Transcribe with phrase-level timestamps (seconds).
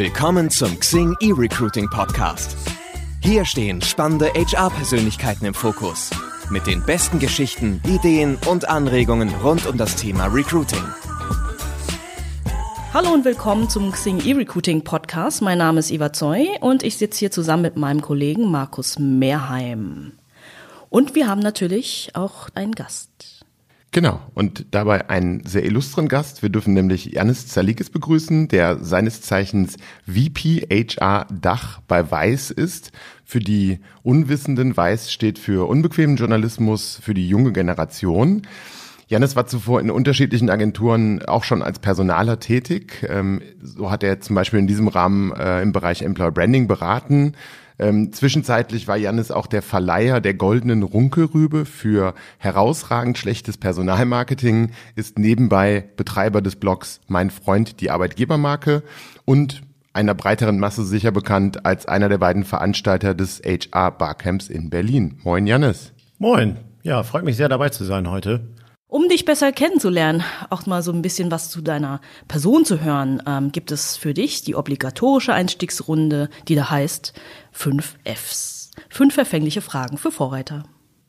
[0.00, 2.56] Willkommen zum Xing E-Recruiting Podcast.
[3.22, 6.08] Hier stehen spannende HR-Persönlichkeiten im Fokus.
[6.48, 10.82] Mit den besten Geschichten, Ideen und Anregungen rund um das Thema Recruiting.
[12.94, 15.42] Hallo und willkommen zum Xing E-Recruiting Podcast.
[15.42, 20.12] Mein Name ist Eva Zoy und ich sitze hier zusammen mit meinem Kollegen Markus Mehrheim.
[20.88, 23.39] Und wir haben natürlich auch einen Gast.
[23.92, 26.42] Genau, und dabei einen sehr illustren Gast.
[26.42, 32.92] Wir dürfen nämlich Janis Zalikis begrüßen, der seines Zeichens VP HR Dach bei Weiß ist.
[33.24, 38.42] Für die Unwissenden, Weiß steht für unbequemen Journalismus für die junge Generation.
[39.08, 43.04] Janis war zuvor in unterschiedlichen Agenturen auch schon als Personaler tätig.
[43.08, 47.34] Ähm, so hat er zum Beispiel in diesem Rahmen äh, im Bereich Employer Branding beraten,
[47.80, 55.18] ähm, zwischenzeitlich war Jannis auch der Verleiher der goldenen Runkelrübe für herausragend schlechtes Personalmarketing, ist
[55.18, 58.82] nebenbei Betreiber des Blogs Mein Freund, die Arbeitgebermarke
[59.24, 59.62] und
[59.94, 65.18] einer breiteren Masse sicher bekannt als einer der beiden Veranstalter des HR Barcamps in Berlin.
[65.24, 65.92] Moin Jannis.
[66.18, 66.58] Moin.
[66.82, 68.40] Ja, freut mich sehr dabei zu sein heute.
[68.90, 73.22] Um dich besser kennenzulernen, auch mal so ein bisschen was zu deiner Person zu hören,
[73.24, 77.12] ähm, gibt es für dich die obligatorische Einstiegsrunde, die da heißt
[77.52, 78.72] fünf Fs.
[78.88, 80.64] Fünf verfängliche Fragen für Vorreiter.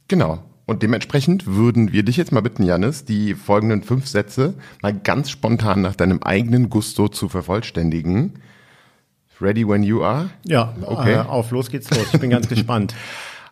[0.08, 0.44] Genau.
[0.68, 5.32] Und dementsprechend würden wir dich jetzt mal bitten, Janis, die folgenden fünf Sätze mal ganz
[5.32, 8.34] spontan nach deinem eigenen Gusto zu vervollständigen.
[9.42, 10.30] Ready when you are?
[10.44, 11.16] Ja, okay.
[11.16, 12.14] Äh, auf, los geht's los.
[12.14, 12.94] Ich bin ganz gespannt.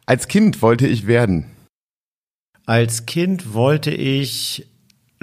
[0.06, 1.48] Als Kind wollte ich werden.
[2.70, 4.68] Als Kind wollte ich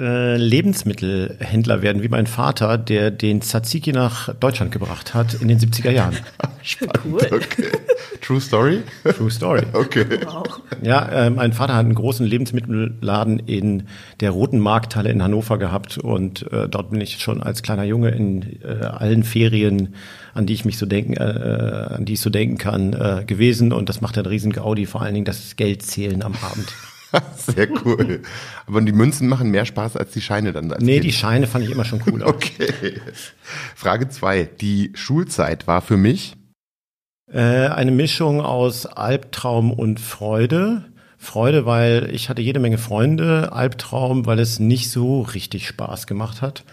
[0.01, 5.57] äh, Lebensmittelhändler werden, wie mein Vater, der den Tzatziki nach Deutschland gebracht hat in den
[5.57, 6.17] 70er Jahren.
[6.61, 7.21] Spannend, cool.
[7.31, 7.69] okay.
[8.19, 8.83] True Story?
[9.15, 9.61] True Story.
[9.71, 10.05] Okay.
[10.25, 10.59] Wow.
[10.83, 13.83] Ja, äh, mein Vater hat einen großen Lebensmittelladen in
[14.19, 18.09] der Roten Markthalle in Hannover gehabt und äh, dort bin ich schon als kleiner Junge
[18.09, 19.95] in äh, allen Ferien,
[20.33, 23.23] an die ich mich so denken, äh, äh an die ich so denken kann, äh,
[23.25, 26.73] gewesen und das macht einen riesen Gaudi, vor allen Dingen das Geldzählen am Abend.
[27.37, 28.21] Sehr cool.
[28.65, 30.71] Aber die Münzen machen mehr Spaß als die Scheine dann.
[30.71, 31.05] Als nee, kind.
[31.05, 32.23] die Scheine fand ich immer schon cool.
[32.25, 33.01] okay.
[33.75, 36.35] Frage zwei: Die Schulzeit war für mich?
[37.31, 40.85] Äh, eine Mischung aus Albtraum und Freude.
[41.17, 43.51] Freude, weil ich hatte jede Menge Freunde.
[43.51, 46.63] Albtraum, weil es nicht so richtig Spaß gemacht hat.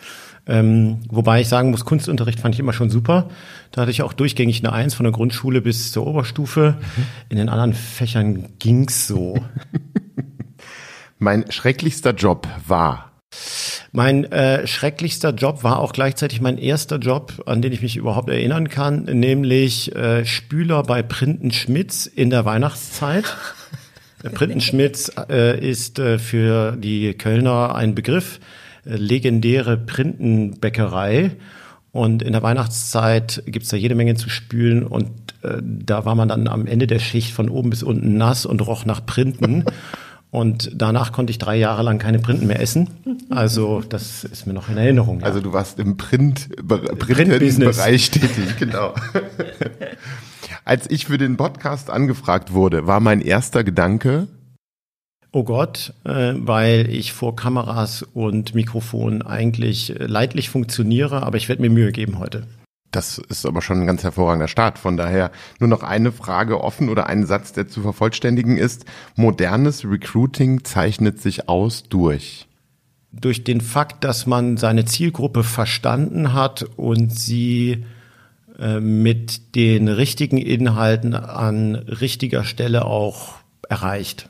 [0.47, 3.31] Ähm, wobei ich sagen muss, Kunstunterricht fand ich immer schon super.
[3.71, 6.77] Da hatte ich auch durchgängig eine Eins von der Grundschule bis zur Oberstufe.
[6.79, 7.05] Mhm.
[7.31, 9.39] In den anderen Fächern ging's so.
[11.19, 13.13] Mein schrecklichster Job war.
[13.93, 18.29] Mein äh, schrecklichster Job war auch gleichzeitig mein erster Job, an den ich mich überhaupt
[18.29, 23.37] erinnern kann, nämlich äh, Spüler bei Printen Schmitz in der Weihnachtszeit.
[24.35, 28.41] Printen Schmitz äh, ist äh, für die Kölner ein Begriff,
[28.85, 31.33] äh, legendäre Printenbäckerei.
[31.93, 35.11] Und in der Weihnachtszeit gibt's da jede Menge zu spülen und
[35.43, 38.67] äh, da war man dann am Ende der Schicht von oben bis unten nass und
[38.67, 39.65] roch nach Printen.
[40.35, 42.91] Und danach konnte ich drei Jahre lang keine Printen mehr essen.
[43.31, 45.21] Also das ist mir noch in Erinnerung.
[45.21, 45.27] Ja.
[45.27, 48.95] Also du warst im Print, Print-Bereich tätig, genau.
[50.65, 54.27] Als ich für den Podcast angefragt wurde, war mein erster Gedanke,
[55.31, 61.63] Oh Gott, äh, weil ich vor Kameras und Mikrofon eigentlich leidlich funktioniere, aber ich werde
[61.63, 62.45] mir Mühe geben heute.
[62.95, 64.79] Das ist aber schon ein ganz hervorragender Start.
[64.79, 68.85] Von daher nur noch eine Frage offen oder ein Satz, der zu vervollständigen ist.
[69.17, 72.47] Modernes Recruiting zeichnet sich aus durch.
[73.11, 77.85] Durch den Fakt, dass man seine Zielgruppe verstanden hat und sie
[78.61, 83.35] äh, mit den richtigen Inhalten an richtiger Stelle auch
[83.69, 84.29] erreicht.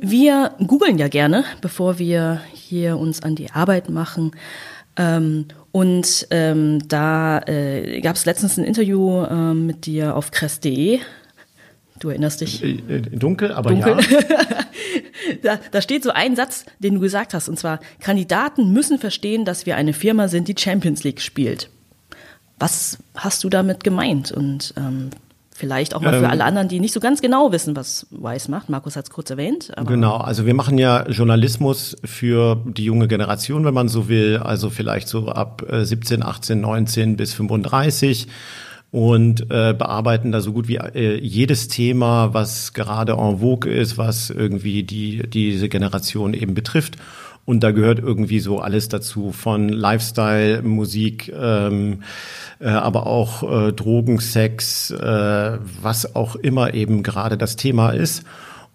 [0.00, 4.32] Wir googeln ja gerne, bevor wir hier uns an die Arbeit machen.
[4.96, 11.00] Ähm, und ähm, da äh, gab es letztens ein Interview ähm, mit dir auf kress.de.
[11.98, 12.62] Du erinnerst dich?
[12.62, 13.98] Äh, äh, dunkel, aber Dunkel.
[14.00, 14.36] ja.
[15.42, 19.46] da, da steht so ein Satz, den du gesagt hast, und zwar, Kandidaten müssen verstehen,
[19.46, 21.70] dass wir eine Firma sind, die Champions League spielt.
[22.58, 25.10] Was hast du damit gemeint und ähm,
[25.54, 28.48] Vielleicht auch mal für ähm, alle anderen, die nicht so ganz genau wissen, was Weiß
[28.48, 28.70] macht.
[28.70, 29.70] Markus hat es kurz erwähnt.
[29.86, 34.38] genau, also wir machen ja Journalismus für die junge Generation, wenn man so will.
[34.38, 38.28] Also vielleicht so ab 17, 18, 19 bis 35
[38.92, 43.96] und äh, bearbeiten da so gut wie äh, jedes Thema, was gerade en vogue ist,
[43.96, 46.96] was irgendwie die diese Generation eben betrifft.
[47.44, 52.02] Und da gehört irgendwie so alles dazu, von Lifestyle, Musik, ähm,
[52.60, 58.22] äh, aber auch äh, Drogen, Sex, äh, was auch immer eben gerade das Thema ist.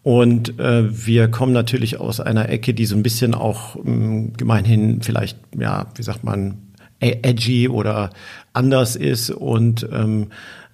[0.03, 5.01] Und äh, wir kommen natürlich aus einer Ecke, die so ein bisschen auch ähm, gemeinhin
[5.01, 6.59] vielleicht, ja, wie sagt man,
[6.99, 8.09] edgy oder
[8.53, 10.27] anders ist und ähm,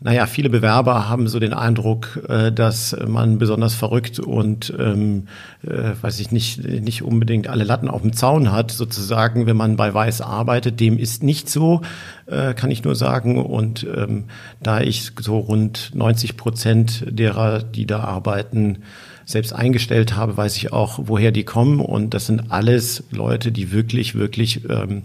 [0.03, 5.27] naja, viele Bewerber haben so den Eindruck, äh, dass man besonders verrückt und, ähm,
[5.65, 9.77] äh, weiß ich nicht, nicht unbedingt alle Latten auf dem Zaun hat, sozusagen, wenn man
[9.77, 10.81] bei Weiß arbeitet.
[10.81, 11.81] Dem ist nicht so,
[12.25, 13.41] äh, kann ich nur sagen.
[13.41, 14.25] Und ähm,
[14.61, 18.79] da ich so rund 90 Prozent derer, die da arbeiten,
[19.25, 21.79] selbst eingestellt habe, weiß ich auch, woher die kommen.
[21.79, 25.03] Und das sind alles Leute, die wirklich, wirklich ähm,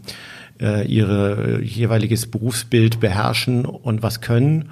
[0.61, 4.71] äh, ihre jeweiliges Berufsbild beherrschen und was können.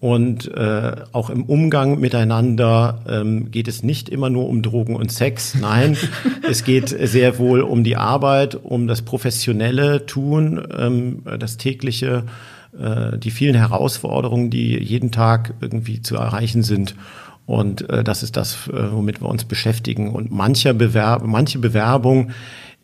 [0.00, 5.10] Und äh, auch im Umgang miteinander ähm, geht es nicht immer nur um Drogen und
[5.10, 5.56] Sex.
[5.60, 5.96] Nein,
[6.48, 12.22] es geht sehr wohl um die Arbeit, um das professionelle Tun, ähm, das tägliche,
[12.78, 16.94] äh, die vielen Herausforderungen, die jeden Tag irgendwie zu erreichen sind.
[17.44, 20.12] Und äh, das ist das, äh, womit wir uns beschäftigen.
[20.12, 22.30] Und mancher Bewerb, manche Bewerbung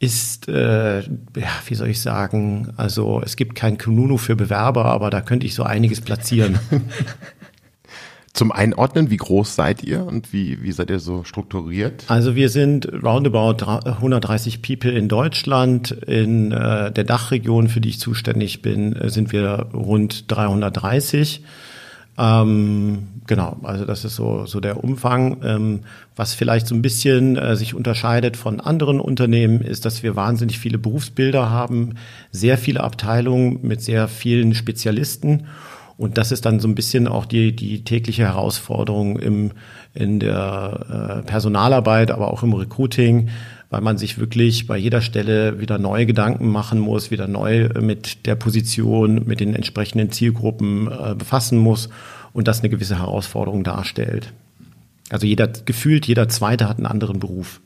[0.04, 5.10] ist, äh, ja, wie soll ich sagen, also es gibt kein Kununu für Bewerber, aber
[5.10, 6.58] da könnte ich so einiges platzieren.
[8.34, 12.02] Zum Einordnen, wie groß seid ihr und wie, wie seid ihr so strukturiert?
[12.08, 15.92] Also wir sind roundabout 130 People in Deutschland.
[15.92, 21.44] In äh, der Dachregion, für die ich zuständig bin, äh, sind wir rund 330.
[22.16, 25.38] Ähm, genau, also das ist so, so der Umfang.
[25.43, 25.81] Ähm,
[26.16, 30.58] was vielleicht so ein bisschen äh, sich unterscheidet von anderen Unternehmen, ist, dass wir wahnsinnig
[30.58, 31.94] viele Berufsbilder haben,
[32.31, 35.46] sehr viele Abteilungen mit sehr vielen Spezialisten.
[35.96, 39.52] Und das ist dann so ein bisschen auch die, die tägliche Herausforderung im,
[39.93, 43.29] in der äh, Personalarbeit, aber auch im Recruiting,
[43.70, 48.26] weil man sich wirklich bei jeder Stelle wieder neue Gedanken machen muss, wieder neu mit
[48.26, 51.88] der Position, mit den entsprechenden Zielgruppen äh, befassen muss
[52.32, 54.32] und das eine gewisse Herausforderung darstellt.
[55.11, 57.61] Also jeder, gefühlt jeder Zweite hat einen anderen Beruf.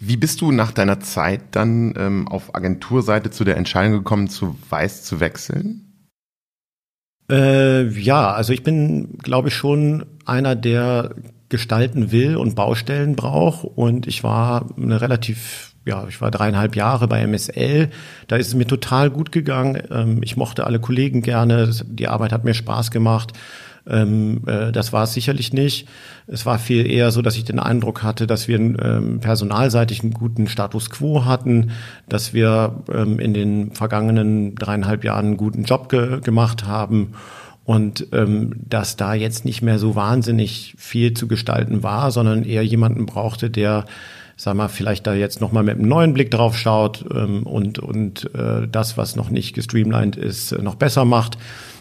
[0.00, 4.56] Wie bist du nach deiner Zeit dann ähm, auf Agenturseite zu der Entscheidung gekommen, zu
[4.68, 5.85] Weiß zu wechseln?
[7.30, 11.14] Äh, ja, also ich bin, glaube ich, schon einer, der
[11.48, 13.64] gestalten will und Baustellen braucht.
[13.64, 17.90] Und ich war eine relativ, ja, ich war dreieinhalb Jahre bei MSL.
[18.26, 19.82] Da ist es mir total gut gegangen.
[19.90, 21.70] Ähm, ich mochte alle Kollegen gerne.
[21.84, 23.32] Die Arbeit hat mir Spaß gemacht.
[23.88, 25.88] Ähm, äh, das war es sicherlich nicht.
[26.26, 30.12] Es war viel eher so, dass ich den Eindruck hatte, dass wir ähm, personalseitig einen
[30.12, 31.70] guten Status quo hatten,
[32.08, 37.12] dass wir ähm, in den vergangenen dreieinhalb Jahren einen guten Job ge gemacht haben
[37.64, 42.64] und ähm, dass da jetzt nicht mehr so wahnsinnig viel zu gestalten war, sondern eher
[42.64, 43.84] jemanden brauchte, der
[44.36, 48.30] sag mal, vielleicht da jetzt nochmal mit einem neuen Blick drauf schaut ähm, und, und
[48.34, 51.38] äh, das, was noch nicht gestreamlined ist, noch besser macht.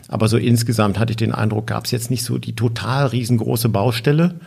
[0.08, 3.70] Aber so insgesamt hatte ich den Eindruck, gab es jetzt nicht so die total riesengroße
[3.70, 4.40] Baustelle.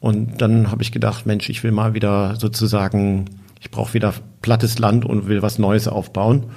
[0.00, 3.26] Und dann habe ich gedacht, Mensch, ich will mal wieder sozusagen,
[3.60, 6.50] ich brauche wieder plattes Land und will was Neues aufbauen.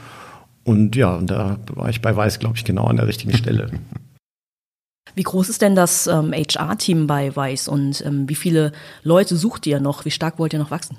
[0.64, 3.70] Und ja, und da war ich bei Weiß, glaube ich, genau an der richtigen Stelle.
[5.16, 8.72] Wie groß ist denn das ähm, HR-Team bei Weiß und ähm, wie viele
[9.02, 10.06] Leute sucht ihr noch?
[10.06, 10.96] Wie stark wollt ihr noch wachsen?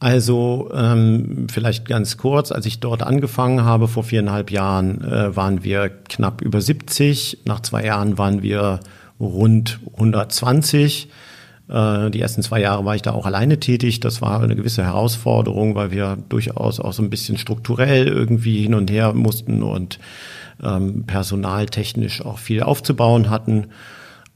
[0.00, 5.62] Also ähm, vielleicht ganz kurz, als ich dort angefangen habe vor viereinhalb Jahren, äh, waren
[5.62, 7.40] wir knapp über 70.
[7.44, 8.80] Nach zwei Jahren waren wir
[9.20, 11.10] rund 120.
[11.68, 14.00] Äh, die ersten zwei Jahre war ich da auch alleine tätig.
[14.00, 18.72] Das war eine gewisse Herausforderung, weil wir durchaus auch so ein bisschen strukturell irgendwie hin
[18.72, 19.98] und her mussten und
[20.62, 23.66] ähm, personaltechnisch auch viel aufzubauen hatten.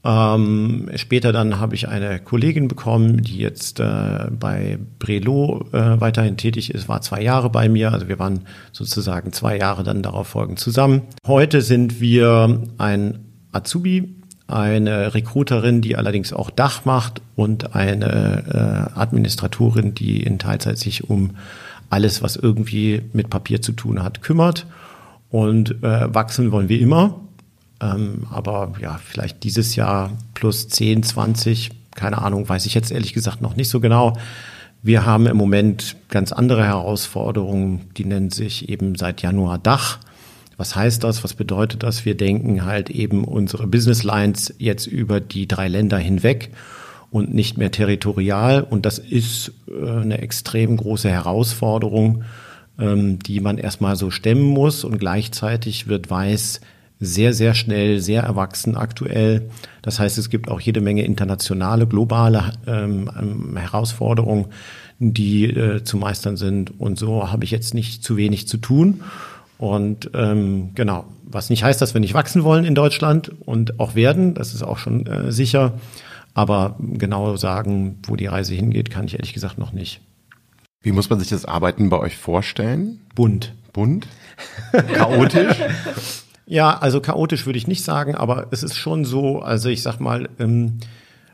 [0.07, 6.37] Ähm, später dann habe ich eine Kollegin bekommen, die jetzt äh, bei Brelo äh, weiterhin
[6.37, 7.91] tätig ist, war zwei Jahre bei mir.
[7.91, 11.01] Also wir waren sozusagen zwei Jahre dann darauf folgend zusammen.
[11.25, 14.15] Heute sind wir ein Azubi,
[14.47, 21.09] eine Recruiterin, die allerdings auch Dach macht und eine äh, Administratorin, die in Teilzeit sich
[21.09, 21.31] um
[21.89, 24.67] alles, was irgendwie mit Papier zu tun hat, kümmert.
[25.31, 27.24] Und äh, wachsen wollen wir immer.
[27.81, 33.13] Ähm, aber ja, vielleicht dieses Jahr plus 10, 20, keine Ahnung, weiß ich jetzt ehrlich
[33.13, 34.17] gesagt noch nicht so genau.
[34.81, 39.99] Wir haben im Moment ganz andere Herausforderungen, die nennen sich eben seit Januar Dach.
[40.57, 41.23] Was heißt das?
[41.23, 42.05] Was bedeutet das?
[42.05, 46.51] Wir denken halt eben unsere Business Lines jetzt über die drei Länder hinweg
[47.11, 48.61] und nicht mehr territorial.
[48.61, 52.23] Und das ist äh, eine extrem große Herausforderung,
[52.79, 54.83] ähm, die man erstmal so stemmen muss.
[54.83, 56.61] Und gleichzeitig wird Weiß
[56.99, 59.49] sehr, sehr schnell, sehr erwachsen aktuell.
[59.81, 64.45] Das heißt, es gibt auch jede Menge internationale, globale ähm, ähm, Herausforderungen,
[64.99, 66.79] die äh, zu meistern sind.
[66.79, 69.01] Und so habe ich jetzt nicht zu wenig zu tun.
[69.57, 73.95] Und ähm, genau, was nicht heißt, dass wir nicht wachsen wollen in Deutschland und auch
[73.95, 75.73] werden, das ist auch schon äh, sicher.
[76.33, 80.01] Aber genau sagen, wo die Reise hingeht, kann ich ehrlich gesagt noch nicht.
[80.81, 82.99] Wie muss man sich das Arbeiten bei euch vorstellen?
[83.15, 83.53] Bunt.
[83.71, 84.07] Bunt?
[84.71, 85.57] Chaotisch?
[86.45, 89.99] ja, also chaotisch würde ich nicht sagen, aber es ist schon so, also ich sag
[89.99, 90.79] mal, ähm,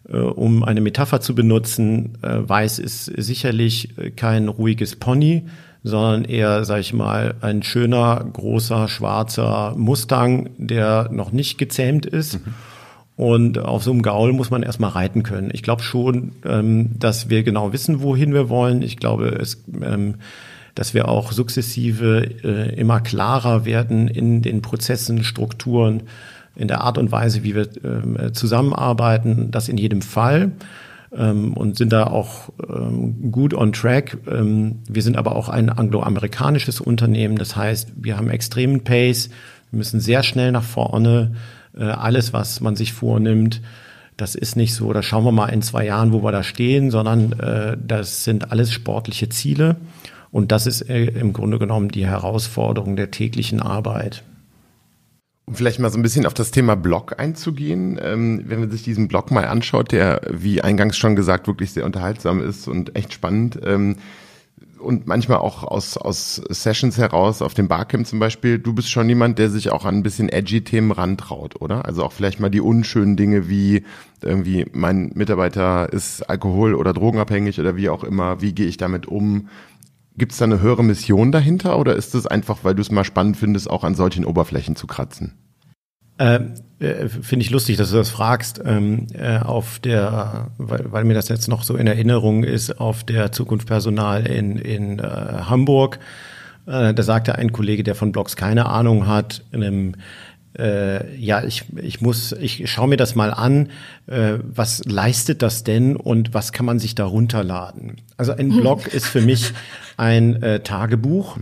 [0.08, 5.48] äh, um eine Metapher zu benutzen, äh, Weiß ist sicherlich äh, kein ruhiges Pony,
[5.84, 12.46] sondern eher, sag ich mal, ein schöner, großer, schwarzer Mustang, der noch nicht gezähmt ist.
[12.46, 12.54] Mhm.
[13.18, 15.52] Und auf so einem Gaul muss man erstmal reiten können.
[15.54, 18.82] Ich glaube schon, ähm, dass wir genau wissen, wohin wir wollen.
[18.82, 20.16] Ich glaube, es, ähm,
[20.76, 26.04] dass wir auch sukzessive äh, immer klarer werden in den Prozessen, Strukturen,
[26.56, 29.52] in der Art und Weise, wie wir ähm, zusammenarbeiten.
[29.52, 30.52] Das in jedem Fall
[31.16, 34.18] ähm, und sind da auch ähm, gut on track.
[34.30, 37.38] Ähm, wir sind aber auch ein angloamerikanisches Unternehmen.
[37.38, 39.30] Das heißt, wir haben extremen Pace.
[39.72, 41.36] Wir müssen sehr schnell nach vorne.
[41.78, 43.62] Äh, alles, was man sich vornimmt,
[44.18, 46.92] das ist nicht so, da schauen wir mal in zwei Jahren, wo wir da stehen,
[46.92, 49.78] sondern äh, das sind alles sportliche Ziele.
[50.32, 54.24] Und das ist äh, im Grunde genommen die Herausforderung der täglichen Arbeit.
[55.46, 58.84] Um vielleicht mal so ein bisschen auf das Thema Blog einzugehen, ähm, wenn man sich
[58.84, 63.12] diesen Blog mal anschaut, der, wie eingangs schon gesagt, wirklich sehr unterhaltsam ist und echt
[63.12, 63.60] spannend.
[63.64, 63.98] Ähm,
[64.82, 69.08] und manchmal auch aus, aus Sessions heraus, auf dem Barcamp zum Beispiel, du bist schon
[69.08, 71.86] jemand, der sich auch an ein bisschen edgy Themen rantraut, oder?
[71.86, 73.84] Also auch vielleicht mal die unschönen Dinge wie
[74.22, 79.08] irgendwie mein Mitarbeiter ist alkohol- oder drogenabhängig oder wie auch immer, wie gehe ich damit
[79.08, 79.50] um?
[80.18, 83.04] Gibt es da eine höhere Mission dahinter oder ist es einfach, weil du es mal
[83.04, 85.34] spannend findest, auch an solchen Oberflächen zu kratzen?
[86.20, 88.62] Ähm, äh, Finde ich lustig, dass du das fragst.
[88.64, 93.04] Ähm, äh, auf der, weil, weil, mir das jetzt noch so in Erinnerung ist, auf
[93.04, 96.00] der Zukunft Personal in, in äh, Hamburg.
[96.68, 99.96] Äh, da sagte ein Kollege, der von Blogs keine Ahnung hat, in einem
[100.58, 103.70] äh, ja, ich, ich muss, ich schaue mir das mal an,
[104.08, 107.98] äh, was leistet das denn und was kann man sich da runterladen?
[108.18, 109.54] Also ein Blog ist für mich
[109.98, 111.38] ein äh, Tagebuch,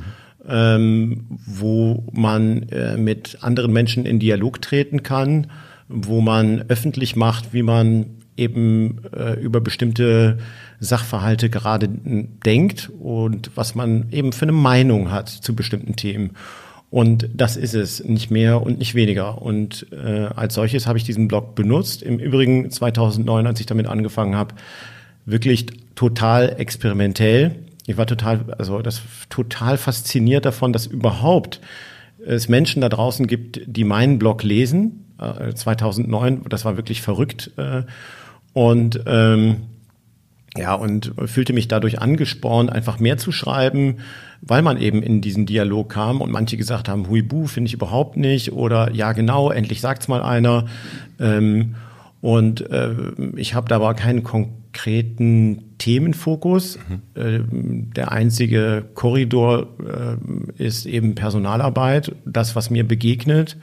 [0.48, 5.48] ähm, wo man äh, mit anderen Menschen in Dialog treten kann,
[5.88, 8.06] wo man öffentlich macht, wie man
[8.38, 10.38] eben äh, über bestimmte
[10.80, 16.32] Sachverhalte gerade denkt und was man eben für eine Meinung hat zu bestimmten Themen.
[16.92, 19.42] Und das ist es, nicht mehr und nicht weniger.
[19.42, 22.02] Und äh, als solches habe ich diesen Blog benutzt.
[22.02, 24.56] Im Übrigen 2009, als ich damit angefangen habe,
[25.26, 27.56] wirklich total experimentell.
[27.86, 31.62] Ich war total, also das total fasziniert davon, dass überhaupt
[32.26, 35.06] es Menschen da draußen gibt, die meinen Blog lesen.
[35.20, 37.52] Äh, 2009, das war wirklich verrückt.
[37.58, 37.84] Äh,
[38.54, 39.58] und ähm,
[40.58, 43.98] ja, und fühlte mich dadurch angespornt, einfach mehr zu schreiben,
[44.42, 48.18] weil man eben in diesen Dialog kam und manche gesagt haben, Huibu finde ich überhaupt
[48.18, 50.66] nicht oder ja genau, endlich sagt's mal einer.
[51.20, 51.76] Ähm,
[52.22, 52.96] und äh,
[53.36, 56.78] ich habe da aber keinen konkreten Themenfokus.
[56.78, 57.22] Mhm.
[57.22, 57.40] Äh,
[57.96, 63.58] der einzige Korridor äh, ist eben Personalarbeit, das, was mir begegnet.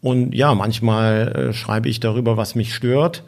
[0.00, 3.24] Und ja, manchmal äh, schreibe ich darüber, was mich stört.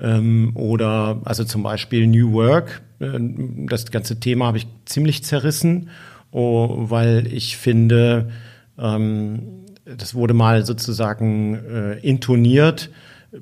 [0.00, 2.82] Ähm, oder also zum Beispiel New Work.
[3.00, 3.18] Äh,
[3.66, 5.90] das ganze Thema habe ich ziemlich zerrissen,
[6.30, 8.30] oh, weil ich finde,
[8.78, 12.90] ähm, das wurde mal sozusagen äh, intoniert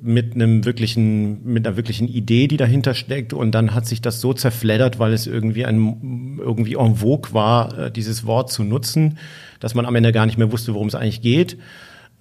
[0.01, 3.33] mit einem wirklichen, mit einer wirklichen Idee, die dahinter steckt.
[3.33, 7.77] Und dann hat sich das so zerfleddert, weil es irgendwie ein, irgendwie en vogue war,
[7.77, 9.17] äh, dieses Wort zu nutzen,
[9.59, 11.57] dass man am Ende gar nicht mehr wusste, worum es eigentlich geht.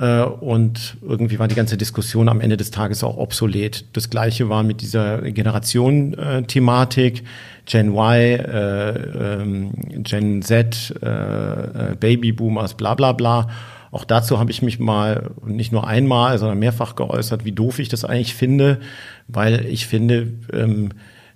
[0.03, 3.85] Äh, und irgendwie war die ganze Diskussion am Ende des Tages auch obsolet.
[3.93, 7.23] Das gleiche war mit dieser Generation-Thematik,
[7.67, 9.71] Gen Y, äh, ähm,
[10.03, 13.49] Gen Z, äh, Babyboomers, bla bla bla.
[13.93, 17.89] Auch dazu habe ich mich mal nicht nur einmal, sondern mehrfach geäußert, wie doof ich
[17.89, 18.81] das eigentlich finde,
[19.29, 20.89] weil ich finde, ähm,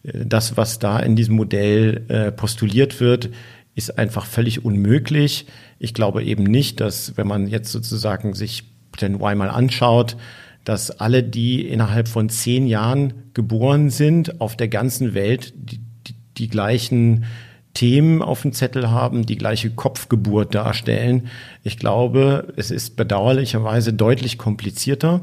[0.02, 3.30] das, was da in diesem Modell postuliert wird,
[3.76, 5.46] ist einfach völlig unmöglich.
[5.78, 8.64] Ich glaube eben nicht, dass wenn man jetzt sozusagen sich
[8.96, 10.16] Gen Y mal anschaut,
[10.64, 16.14] dass alle, die innerhalb von zehn Jahren geboren sind, auf der ganzen Welt die, die,
[16.38, 17.26] die gleichen
[17.74, 21.28] Themen auf dem Zettel haben, die gleiche Kopfgeburt darstellen.
[21.62, 25.20] Ich glaube, es ist bedauerlicherweise deutlich komplizierter.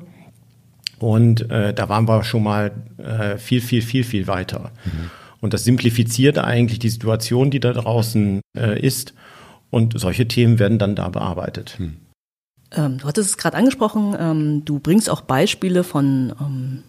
[0.99, 4.71] Und äh, da waren wir schon mal äh, viel, viel, viel, viel weiter.
[4.85, 5.09] Mhm.
[5.43, 9.13] Und das simplifiziert eigentlich die Situation, die da draußen äh, ist.
[9.69, 11.79] Und solche Themen werden dann da bearbeitet.
[11.79, 11.97] Hm.
[12.71, 16.83] Ähm, du hattest es gerade angesprochen, ähm, du bringst auch Beispiele von ähm,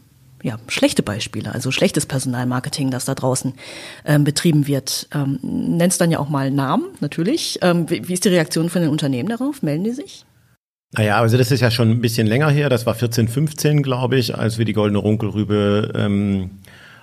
[0.44, 3.54] ja, schlechte Beispiele, also schlechtes Personalmarketing, das da draußen
[4.04, 5.08] ähm, betrieben wird.
[5.12, 7.58] Ähm, nennst dann ja auch mal Namen, natürlich.
[7.60, 9.64] Ähm, wie, wie, ist die Reaktion von den Unternehmen darauf?
[9.64, 10.26] Melden die sich?
[10.92, 12.68] Naja, also das ist ja schon ein bisschen länger her.
[12.68, 16.50] Das war 14, 15, glaube ich, als wir die Goldene Runkelrübe ähm,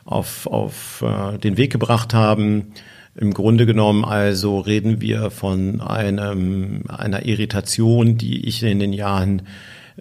[0.05, 2.73] auf, auf äh, den Weg gebracht haben.
[3.15, 9.43] Im Grunde genommen also reden wir von einem, einer Irritation, die ich in den Jahren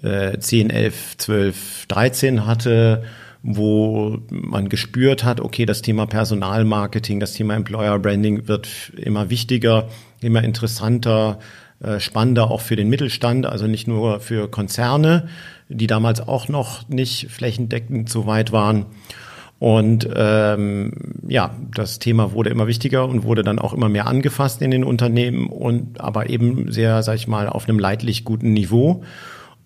[0.03, 3.03] äh, 10, 11, 12, 13 hatte,
[3.43, 9.89] wo man gespürt hat, okay, das Thema Personalmarketing, das Thema Employer Branding wird immer wichtiger,
[10.21, 11.39] immer interessanter,
[11.83, 15.29] äh, spannender auch für den Mittelstand, also nicht nur für Konzerne,
[15.69, 18.87] die damals auch noch nicht flächendeckend so weit waren.
[19.61, 20.93] Und ähm,
[21.29, 24.85] ja, das Thema wurde immer wichtiger und wurde dann auch immer mehr angefasst in den
[24.85, 29.05] Unternehmen und aber eben sehr, sag ich mal, auf einem leidlich guten Niveau.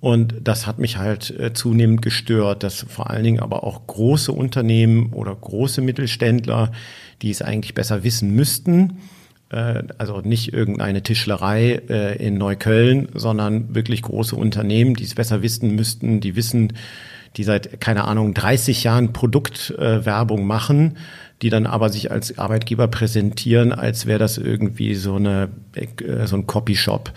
[0.00, 4.32] Und das hat mich halt äh, zunehmend gestört, dass vor allen Dingen aber auch große
[4.32, 6.72] Unternehmen oder große Mittelständler,
[7.22, 8.98] die es eigentlich besser wissen müssten,
[9.50, 15.40] äh, also nicht irgendeine Tischlerei äh, in Neukölln, sondern wirklich große Unternehmen, die es besser
[15.42, 16.72] wissen müssten, die wissen,
[17.36, 20.96] die seit, keine Ahnung, 30 Jahren Produktwerbung äh, machen,
[21.42, 26.36] die dann aber sich als Arbeitgeber präsentieren, als wäre das irgendwie so eine äh, so
[26.36, 27.12] ein Copyshop.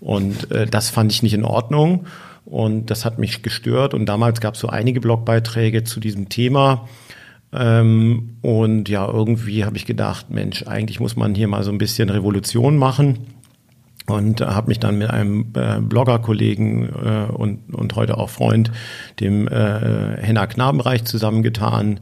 [0.00, 2.06] Und äh, das fand ich nicht in Ordnung.
[2.44, 3.94] Und das hat mich gestört.
[3.94, 6.88] Und damals gab es so einige Blogbeiträge zu diesem Thema.
[7.52, 11.78] Ähm, und ja, irgendwie habe ich gedacht, Mensch, eigentlich muss man hier mal so ein
[11.78, 13.18] bisschen Revolution machen
[14.10, 18.70] und habe mich dann mit einem äh, Blogger-Kollegen äh, und, und heute auch Freund,
[19.20, 22.00] dem äh, Henna Knabenreich, zusammengetan.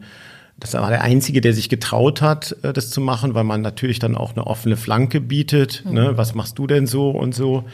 [0.61, 3.99] Das war der Einzige, der sich getraut hat, äh, das zu machen, weil man natürlich
[3.99, 5.85] dann auch eine offene Flanke bietet.
[5.85, 5.93] Mhm.
[5.93, 6.12] Ne?
[6.17, 7.65] Was machst du denn so und so?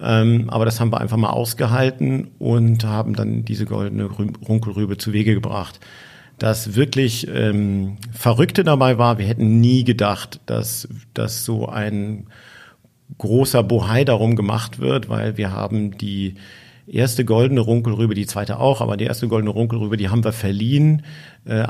[0.00, 5.12] Ähm, aber das haben wir einfach mal ausgehalten und haben dann diese goldene Runkelrübe zu
[5.12, 5.80] Wege gebracht.
[6.38, 12.28] Das wirklich ähm, Verrückte dabei war, wir hätten nie gedacht, dass, dass so ein
[13.18, 16.34] großer Bohai darum gemacht wird, weil wir haben die
[16.86, 21.02] erste goldene Runkelrübe, die zweite auch, aber die erste goldene Runkelrübe, die haben wir verliehen,
[21.44, 21.64] äh,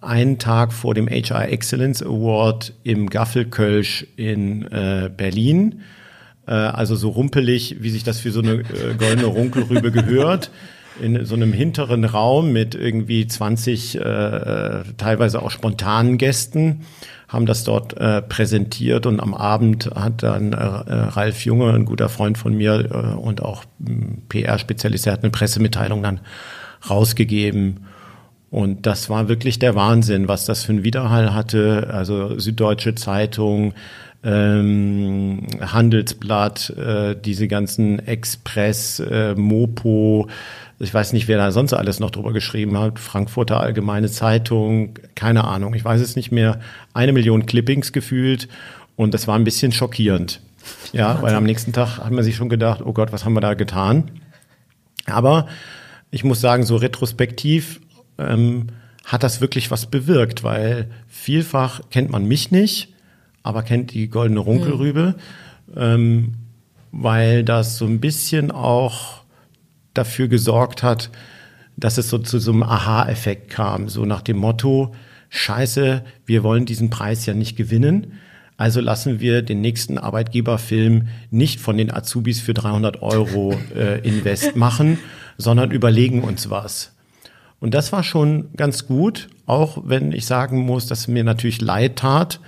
[0.00, 5.80] einen Tag vor dem HR Excellence Award im Gaffelkölsch in äh, Berlin.
[6.46, 10.50] Äh, also so rumpelig, wie sich das für so eine äh, goldene Runkelrübe gehört
[11.00, 16.86] in so einem hinteren Raum mit irgendwie 20 äh, äh, teilweise auch spontanen Gästen
[17.28, 22.08] haben das dort äh, präsentiert und am Abend hat dann äh, Ralf Junge, ein guter
[22.08, 26.20] Freund von mir äh, und auch hm, PR-Spezialist, der hat eine Pressemitteilung dann
[26.88, 27.86] rausgegeben.
[28.50, 31.88] Und das war wirklich der Wahnsinn, was das für ein Widerhall hatte.
[31.92, 33.74] Also Süddeutsche Zeitung,
[34.26, 40.28] ähm, Handelsblatt, äh, diese ganzen Express, äh, Mopo,
[40.80, 42.98] ich weiß nicht, wer da sonst alles noch drüber geschrieben hat.
[42.98, 46.60] Frankfurter Allgemeine Zeitung, keine Ahnung, ich weiß es nicht mehr.
[46.92, 48.48] Eine Million Clippings gefühlt
[48.96, 50.40] und das war ein bisschen schockierend.
[50.92, 53.40] Ja, weil am nächsten Tag hat man sich schon gedacht, oh Gott, was haben wir
[53.40, 54.10] da getan?
[55.06, 55.46] Aber
[56.10, 57.80] ich muss sagen, so retrospektiv
[58.18, 58.66] ähm,
[59.04, 62.92] hat das wirklich was bewirkt, weil vielfach kennt man mich nicht,
[63.46, 65.14] aber kennt die goldene Runkelrübe,
[65.66, 65.74] mhm.
[65.76, 66.34] ähm,
[66.92, 69.22] weil das so ein bisschen auch
[69.94, 71.10] dafür gesorgt hat,
[71.76, 74.94] dass es so zu so einem Aha-Effekt kam, so nach dem Motto,
[75.28, 78.14] scheiße, wir wollen diesen Preis ja nicht gewinnen,
[78.56, 84.56] also lassen wir den nächsten Arbeitgeberfilm nicht von den Azubis für 300 Euro äh, Invest
[84.56, 84.98] machen,
[85.36, 86.94] sondern überlegen uns was.
[87.60, 91.96] Und das war schon ganz gut, auch wenn ich sagen muss, dass mir natürlich leid
[91.96, 92.40] tat,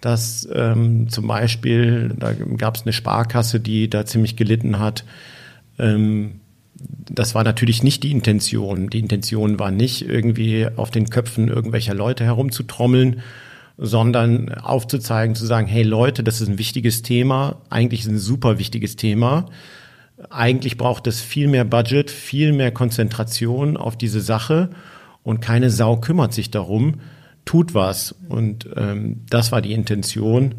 [0.00, 5.04] dass ähm, zum Beispiel, da gab es eine Sparkasse, die da ziemlich gelitten hat,
[5.78, 6.40] ähm,
[7.10, 8.88] das war natürlich nicht die Intention.
[8.88, 13.20] Die Intention war nicht irgendwie auf den Köpfen irgendwelcher Leute herumzutrommeln,
[13.76, 18.58] sondern aufzuzeigen, zu sagen, hey Leute, das ist ein wichtiges Thema, eigentlich ist ein super
[18.58, 19.46] wichtiges Thema.
[20.28, 24.70] Eigentlich braucht es viel mehr Budget, viel mehr Konzentration auf diese Sache
[25.22, 26.96] und keine Sau kümmert sich darum,
[27.50, 28.14] tut was.
[28.28, 30.54] Und ähm, das war die Intention.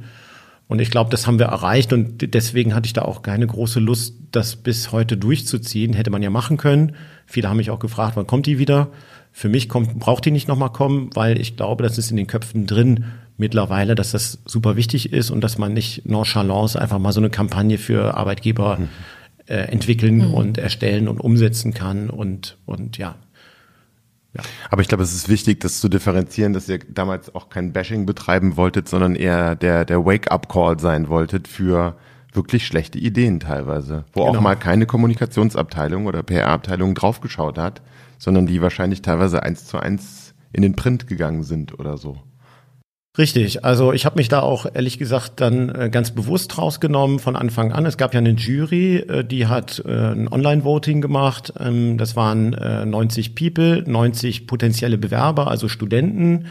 [0.68, 3.80] Und ich glaube, das haben wir erreicht und deswegen hatte ich da auch keine große
[3.80, 5.94] Lust, das bis heute durchzuziehen.
[5.94, 6.96] Hätte man ja machen können.
[7.26, 8.90] Viele haben mich auch gefragt, wann kommt die wieder?
[9.32, 12.28] Für mich kommt, braucht die nicht nochmal kommen, weil ich glaube, das ist in den
[12.28, 13.06] Köpfen drin
[13.38, 17.30] mittlerweile, dass das super wichtig ist und dass man nicht nonchalance einfach mal so eine
[17.30, 18.90] Kampagne für Arbeitgeber mhm.
[19.46, 20.34] äh, entwickeln mhm.
[20.34, 23.16] und erstellen und umsetzen kann und, und ja,
[24.34, 24.42] ja.
[24.70, 28.06] Aber ich glaube, es ist wichtig, das zu differenzieren, dass ihr damals auch kein Bashing
[28.06, 31.98] betreiben wolltet, sondern eher der, der Wake-up-Call sein wolltet für
[32.34, 34.38] wirklich schlechte Ideen teilweise, wo genau.
[34.38, 37.82] auch mal keine Kommunikationsabteilung oder PR-Abteilung draufgeschaut hat,
[38.18, 42.18] sondern die wahrscheinlich teilweise eins zu eins in den Print gegangen sind oder so.
[43.18, 47.36] Richtig, also ich habe mich da auch ehrlich gesagt dann äh, ganz bewusst rausgenommen von
[47.36, 47.86] Anfang an.
[47.86, 51.52] Es gab ja eine Jury, äh, die hat äh, ein Online-Voting gemacht.
[51.60, 56.46] Ähm, das waren 90 People, 90 potenzielle Bewerber, also Studenten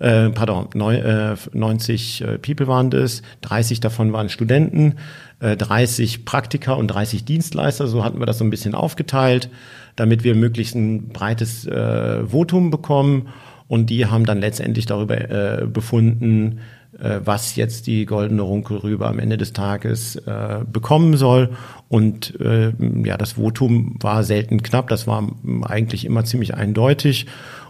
[0.00, 4.96] äh, pardon, neun, äh, 90 äh, People waren das, 30 davon waren Studenten,
[5.40, 9.48] äh, 30 Praktiker und 30 Dienstleister, so hatten wir das so ein bisschen aufgeteilt,
[9.96, 13.28] damit wir möglichst ein breites Votum bekommen
[13.68, 15.18] und die haben dann letztendlich darüber
[15.62, 16.60] äh, befunden,
[16.98, 21.50] äh, was jetzt die goldene Runkelrübe am Ende des Tages äh, bekommen soll.
[21.88, 22.72] Und äh,
[23.04, 25.28] ja, das Votum war selten knapp, das war
[25.62, 27.26] eigentlich immer ziemlich eindeutig.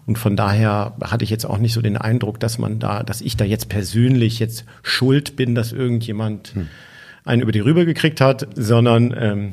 [0.06, 3.22] Und von daher hatte ich jetzt auch nicht so den Eindruck, dass man da, dass
[3.22, 6.68] ich da jetzt persönlich jetzt schuld bin, dass irgendjemand hm.
[7.24, 9.52] einen über die Rübe gekriegt hat, sondern ähm,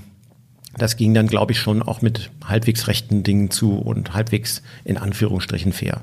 [0.78, 4.98] das ging dann, glaube ich, schon auch mit halbwegs rechten Dingen zu und halbwegs in
[4.98, 6.02] Anführungsstrichen fair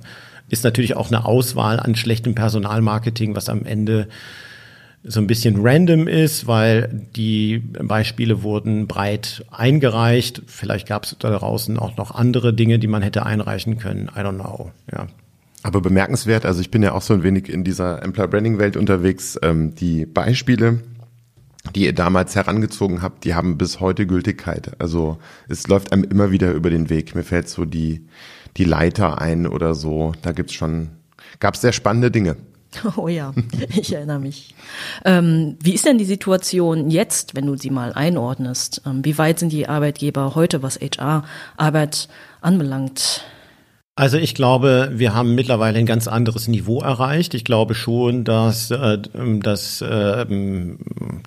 [0.48, 4.08] ist natürlich auch eine Auswahl an schlechtem Personalmarketing, was am Ende
[5.04, 10.42] so ein bisschen random ist, weil die Beispiele wurden breit eingereicht.
[10.46, 14.10] Vielleicht gab es da draußen auch noch andere Dinge, die man hätte einreichen können.
[14.14, 14.72] I don't know.
[14.92, 15.06] Ja.
[15.62, 18.76] Aber bemerkenswert, also ich bin ja auch so ein wenig in dieser Employer Branding Welt
[18.76, 19.38] unterwegs.
[19.42, 20.80] Ähm, die Beispiele,
[21.74, 24.72] die ihr damals herangezogen habt, die haben bis heute Gültigkeit.
[24.80, 27.14] Also es läuft einem immer wieder über den Weg.
[27.14, 28.06] Mir fällt so die
[28.58, 30.12] die Leiter ein oder so.
[30.22, 30.90] Da gibt's schon,
[31.40, 32.36] gab's sehr spannende Dinge.
[32.96, 33.32] Oh ja,
[33.74, 34.54] ich erinnere mich.
[35.04, 38.82] Ähm, wie ist denn die Situation jetzt, wenn du sie mal einordnest?
[38.84, 42.08] Ähm, wie weit sind die Arbeitgeber heute, was HR-Arbeit
[42.42, 43.24] anbelangt?
[43.98, 47.34] Also ich glaube, wir haben mittlerweile ein ganz anderes Niveau erreicht.
[47.34, 48.98] Ich glaube schon, dass äh,
[49.40, 50.24] das äh,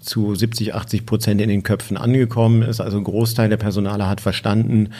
[0.01, 2.79] zu 70, 80 Prozent in den Köpfen angekommen ist.
[2.79, 4.91] Also ein Großteil der Personale hat verstanden,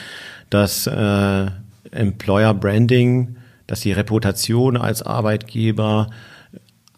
[0.50, 1.46] dass äh,
[1.91, 6.10] Employer Branding, dass die Reputation als Arbeitgeber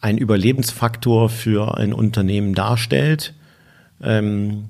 [0.02, 3.34] ein Überlebensfaktor für ein Unternehmen darstellt,
[4.02, 4.66] ähm,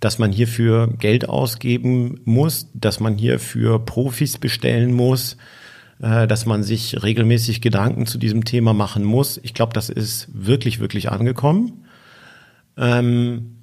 [0.00, 5.36] dass man hierfür Geld ausgeben muss, dass man hierfür Profis bestellen muss,
[6.02, 9.38] äh, dass man sich regelmäßig Gedanken zu diesem Thema machen muss.
[9.42, 11.84] Ich glaube, das ist wirklich, wirklich angekommen.
[12.76, 13.56] Ähm,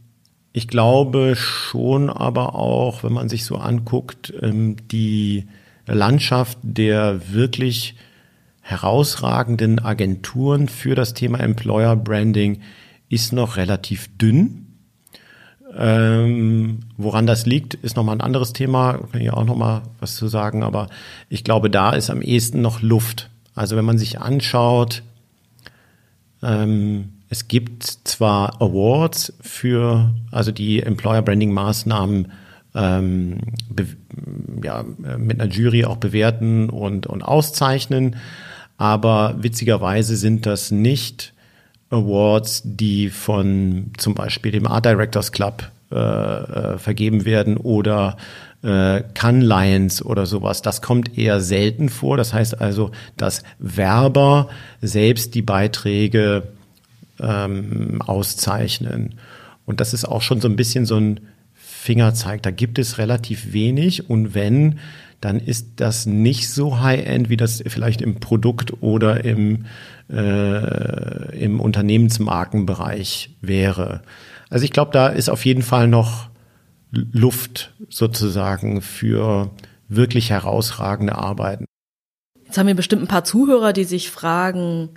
[0.54, 5.48] ich glaube schon aber auch, wenn man sich so anguckt, ähm, die
[5.88, 7.96] Landschaft der wirklich
[8.62, 12.62] herausragenden Agenturen für das Thema Employer Branding
[13.10, 14.67] ist noch relativ dünn.
[15.78, 20.28] Ähm, woran das liegt, ist nochmal ein anderes Thema, kann ich auch nochmal was zu
[20.28, 20.89] sagen, aber
[21.30, 23.30] ich glaube, da ist am ehesten noch Luft.
[23.56, 25.04] Also wenn man sich anschaut,
[26.44, 32.32] ähm, es gibt zwar Awards für, also die Employer Branding Maßnahmen
[32.76, 33.38] ähm,
[34.63, 34.84] ja,
[35.17, 38.17] mit einer Jury auch bewerten und, und auszeichnen.
[38.78, 41.34] Aber witzigerweise sind das nicht
[41.91, 48.15] Awards, die von zum Beispiel dem Art Directors Club äh, äh, vergeben werden oder
[48.63, 50.62] äh, Cannes Lions oder sowas.
[50.62, 52.15] Das kommt eher selten vor.
[52.15, 54.47] Das heißt also, dass Werber
[54.82, 56.43] selbst die Beiträge
[57.19, 59.15] ähm, auszeichnen.
[59.65, 61.19] Und das ist auch schon so ein bisschen so ein
[61.82, 62.46] Finger zeigt.
[62.46, 64.78] Da gibt es relativ wenig und wenn,
[65.20, 69.65] dann ist das nicht so high-end, wie das vielleicht im Produkt oder im,
[70.08, 74.04] äh, im Unternehmensmarkenbereich wäre.
[74.52, 76.30] Also ich glaube, da ist auf jeden Fall noch
[76.91, 79.50] Luft sozusagen für
[79.88, 81.65] wirklich herausragende Arbeiten.
[82.46, 84.89] Jetzt haben wir bestimmt ein paar Zuhörer, die sich fragen,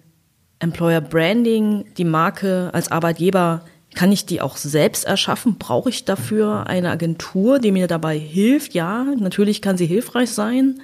[0.58, 3.62] Employer Branding, die Marke als Arbeitgeber
[3.94, 5.56] kann ich die auch selbst erschaffen?
[5.58, 8.74] Brauche ich dafür eine Agentur, die mir dabei hilft?
[8.74, 10.80] Ja, natürlich kann sie hilfreich sein.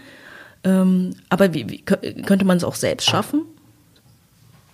[0.64, 3.42] Ähm, aber wie, wie, könnte man es auch selbst schaffen?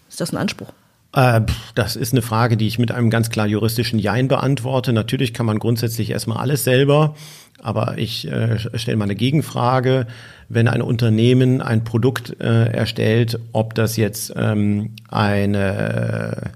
[0.09, 0.73] Ist das ein Anspruch?
[1.13, 1.43] Äh,
[1.75, 4.93] das ist eine Frage, die ich mit einem ganz klar juristischen Jein beantworte.
[4.93, 7.15] Natürlich kann man grundsätzlich erstmal alles selber,
[7.63, 10.07] aber ich äh, stelle mal eine Gegenfrage.
[10.49, 16.53] Wenn ein Unternehmen ein Produkt äh, erstellt, ob das jetzt ähm, eine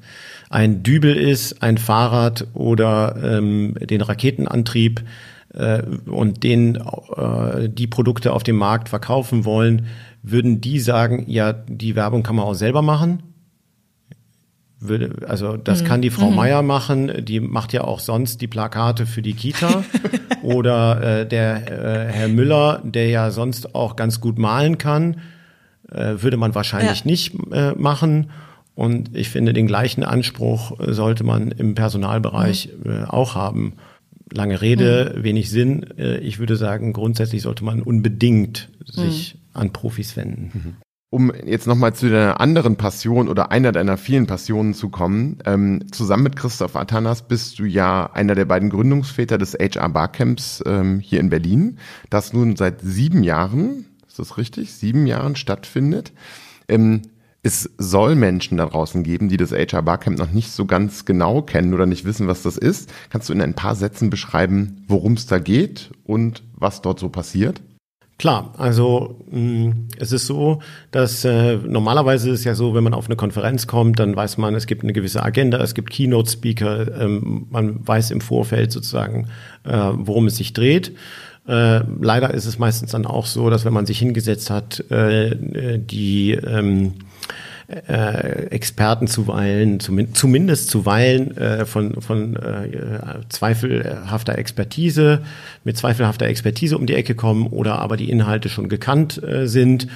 [0.51, 5.03] ein Dübel ist, ein Fahrrad oder ähm, den Raketenantrieb
[5.55, 9.87] äh, und den äh, die Produkte auf dem Markt verkaufen wollen,
[10.23, 13.23] würden die sagen, ja, die Werbung kann man auch selber machen?
[14.81, 15.87] Würde, also das mhm.
[15.87, 16.37] kann die Frau mhm.
[16.37, 19.85] Meier machen, die macht ja auch sonst die Plakate für die Kita.
[20.43, 25.21] Oder äh, der äh, Herr Müller, der ja sonst auch ganz gut malen kann,
[25.93, 27.07] äh, würde man wahrscheinlich ja.
[27.07, 28.31] nicht äh, machen.
[28.75, 32.91] Und ich finde, den gleichen Anspruch äh, sollte man im Personalbereich mhm.
[32.91, 33.75] Äh, auch haben.
[34.33, 35.25] Lange Rede, mhm.
[35.25, 35.85] wenig Sinn.
[35.99, 39.61] Äh, ich würde sagen, grundsätzlich sollte man unbedingt sich mhm.
[39.61, 40.51] an Profis wenden.
[40.53, 40.75] Mhm.
[41.13, 45.91] Um jetzt nochmal zu deiner anderen Passion oder einer deiner vielen Passionen zu kommen, ähm,
[45.91, 51.01] zusammen mit Christoph Atanas bist du ja einer der beiden Gründungsväter des HR Barcamps ähm,
[51.01, 51.79] hier in Berlin,
[52.11, 56.13] das nun seit sieben Jahren, ist das richtig, sieben Jahren stattfindet.
[56.69, 57.03] Ähm,
[57.43, 61.41] Es soll Menschen da draußen geben, die das HR Barcamp noch nicht so ganz genau
[61.41, 62.93] kennen oder nicht wissen, was das ist.
[63.09, 67.09] Kannst du in ein paar Sätzen beschreiben, worum es da geht und was dort so
[67.09, 67.63] passiert?
[68.19, 72.93] Klar, also mh, es ist so, dass äh, normalerweise ist es ja so, wenn man
[72.93, 77.01] auf eine Konferenz kommt, dann weiß man, es gibt eine gewisse Agenda, es gibt Keynote-Speaker,
[77.01, 79.29] ähm, man weiß im Vorfeld sozusagen,
[79.65, 80.95] äh, worum es sich dreht.
[81.49, 85.79] Äh, leider ist es meistens dann auch so, dass wenn man sich hingesetzt hat, äh,
[85.79, 86.93] die ähm,
[87.89, 92.69] äh, Experten zuweilen, zumindest zuweilen äh, von, von äh,
[93.29, 95.23] zweifelhafter Expertise,
[95.65, 99.87] mit zweifelhafter Expertise um die Ecke kommen oder aber die Inhalte schon gekannt äh, sind.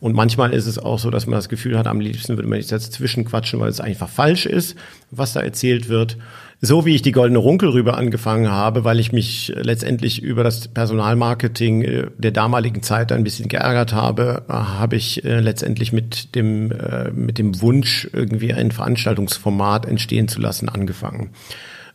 [0.00, 2.58] Und manchmal ist es auch so, dass man das Gefühl hat, am liebsten würde man
[2.58, 4.76] jetzt dazwischen quatschen, weil es einfach falsch ist,
[5.10, 6.16] was da erzählt wird
[6.64, 10.68] so wie ich die Goldene Runkel rüber angefangen habe, weil ich mich letztendlich über das
[10.68, 16.36] Personalmarketing äh, der damaligen Zeit ein bisschen geärgert habe, äh, habe ich äh, letztendlich mit
[16.36, 16.72] dem,
[17.14, 21.30] mit dem Wunsch, irgendwie ein Veranstaltungsformat entstehen zu lassen, angefangen.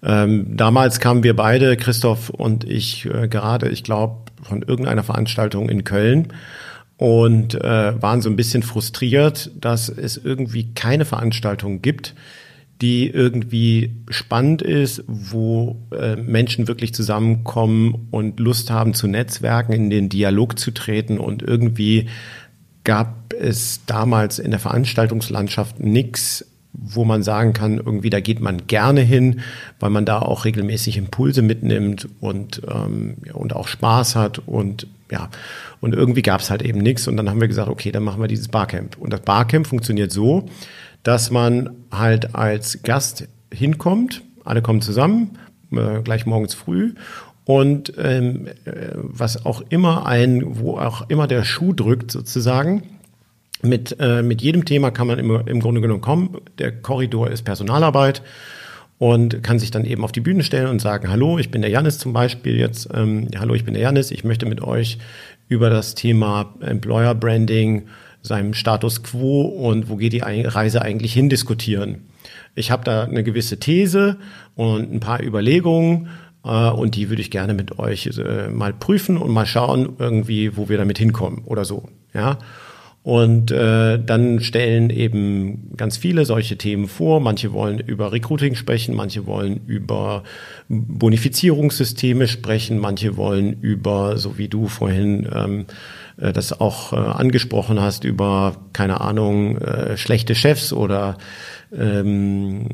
[0.03, 5.85] Ähm, damals kamen wir beide, Christoph und ich, gerade, ich glaube, von irgendeiner Veranstaltung in
[5.85, 6.33] Köln
[6.97, 12.15] und waren so ein bisschen frustriert, dass es irgendwie keine Veranstaltung gibt,
[12.81, 19.89] die irgendwie spannend ist, wo äh, Menschen wirklich zusammenkommen und Lust haben zu Netzwerken, in
[19.89, 21.17] den Dialog zu treten.
[21.17, 22.07] Und irgendwie
[22.83, 28.67] gab es damals in der Veranstaltungslandschaft nichts, wo man sagen kann, irgendwie da geht man
[28.67, 29.41] gerne hin,
[29.79, 34.39] weil man da auch regelmäßig Impulse mitnimmt und, ähm, und auch Spaß hat.
[34.45, 35.29] Und ja,
[35.79, 38.21] und irgendwie gab es halt eben nichts und dann haben wir gesagt, okay, dann machen
[38.21, 38.97] wir dieses Barcamp.
[38.97, 40.47] Und das Barcamp funktioniert so,
[41.03, 45.37] dass man halt als Gast hinkommt, alle kommen zusammen,
[45.71, 46.93] äh, gleich morgens früh
[47.45, 52.83] und ähm, äh, was auch immer ein, wo auch immer der Schuh drückt sozusagen,
[53.63, 56.37] mit, äh, mit jedem Thema kann man im, im Grunde genommen kommen.
[56.59, 58.21] Der Korridor ist Personalarbeit
[58.99, 61.71] und kann sich dann eben auf die Bühne stellen und sagen, hallo, ich bin der
[61.71, 64.97] Janis zum Beispiel jetzt, ähm, hallo, ich bin der Janis, ich möchte mit euch
[65.47, 67.87] über das Thema Employer Branding
[68.21, 72.07] seinem Status quo und wo geht die Reise eigentlich hin diskutieren.
[72.55, 74.17] Ich habe da eine gewisse These
[74.55, 76.09] und ein paar Überlegungen
[76.43, 80.57] äh, und die würde ich gerne mit euch äh, mal prüfen und mal schauen, irgendwie,
[80.57, 81.87] wo wir damit hinkommen oder so.
[82.13, 82.39] Ja.
[83.03, 87.21] Und äh, dann stellen eben ganz viele solche Themen vor.
[87.21, 90.23] Manche wollen über Recruiting sprechen, manche wollen über
[90.67, 95.65] Bonifizierungssysteme sprechen, manche wollen über, so wie du vorhin ähm,
[96.17, 101.17] äh, das auch äh, angesprochen hast, über, keine Ahnung, äh, schlechte Chefs oder
[101.75, 102.67] ähm,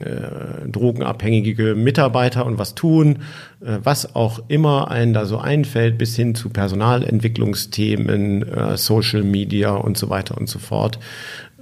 [0.00, 3.22] äh, drogenabhängige Mitarbeiter und was tun,
[3.60, 9.70] äh, was auch immer einen da so einfällt, bis hin zu Personalentwicklungsthemen, äh, Social Media
[9.70, 10.98] und so weiter und so fort,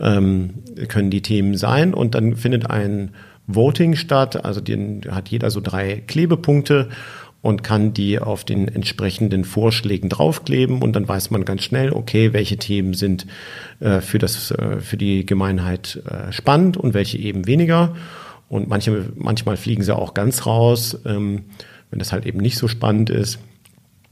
[0.01, 1.95] ähm, können die Themen sein.
[1.95, 3.11] Und dann findet ein
[3.47, 6.89] Voting statt, also den hat jeder so drei Klebepunkte
[7.43, 12.33] und kann die auf den entsprechenden Vorschlägen draufkleben und dann weiß man ganz schnell, okay,
[12.33, 13.27] welche Themen sind
[13.81, 17.97] äh, für, das, äh, für die Gemeinheit äh, spannend und welche eben weniger.
[18.49, 21.45] Und manche, manchmal fliegen sie auch ganz raus, ähm,
[21.91, 23.39] wenn das halt eben nicht so spannend ist.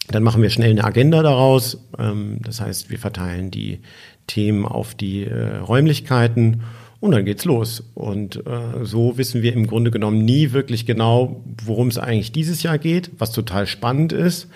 [0.08, 1.78] Dann machen wir schnell eine Agenda daraus.
[1.98, 3.78] Ähm, das heißt, wir verteilen die
[4.26, 6.62] Themen auf die äh, Räumlichkeiten
[7.00, 7.82] und dann geht's los.
[7.94, 12.62] Und äh, so wissen wir im Grunde genommen nie wirklich genau, worum es eigentlich dieses
[12.62, 14.48] Jahr geht, was total spannend ist.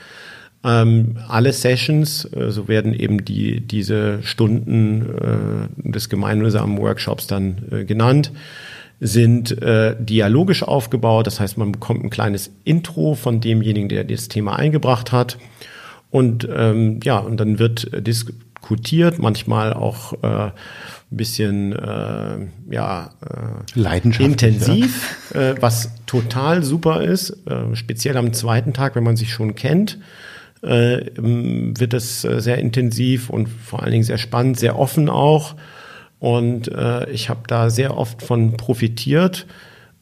[0.62, 7.64] Ähm, alle Sessions, äh, so werden eben die, diese Stunden äh, des gemeinsamen Workshops dann
[7.70, 8.33] äh, genannt,
[9.00, 11.26] sind äh, dialogisch aufgebaut.
[11.26, 15.38] Das heißt, man bekommt ein kleines Intro von demjenigen, der das Thema eingebracht hat.
[16.11, 17.90] Und ähm, ja, und dann wird
[18.64, 20.53] diskutiert, manchmal auch äh, ein
[21.11, 22.38] bisschen äh,
[22.70, 23.11] ja,
[23.77, 25.50] äh, intensiv, ja.
[25.50, 27.46] äh, was total super ist.
[27.46, 29.98] Äh, speziell am zweiten Tag, wenn man sich schon kennt,
[30.62, 35.57] äh, wird es äh, sehr intensiv und vor allen Dingen sehr spannend, sehr offen auch.
[36.18, 39.46] Und äh, ich habe da sehr oft von profitiert.